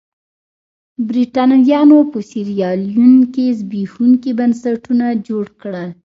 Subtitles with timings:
[1.07, 5.89] برېټانویانو په سیریلیون کې زبېښونکي بنسټونه جوړ کړل.